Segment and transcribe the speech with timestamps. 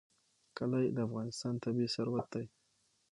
[0.57, 2.45] کلي د افغانستان طبعي ثروت دی.